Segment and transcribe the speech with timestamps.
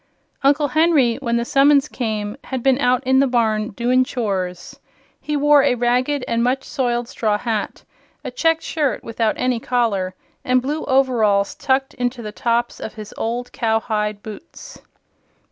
[0.41, 4.79] Uncle Henry, when the summons came, had been out in the barn "doin' chores."
[5.21, 7.83] He wore a ragged and much soiled straw hat,
[8.23, 13.13] a checked shirt without any collar and blue overalls tucked into the tops of his
[13.15, 14.81] old cowhide boots.